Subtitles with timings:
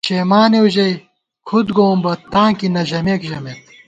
[0.07, 0.93] شېمانېؤ ژَئی
[1.47, 3.61] کھُد گووُم بہ تاں کی نہ ژَمېک ژَمېت